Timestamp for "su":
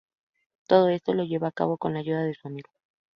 2.33-2.47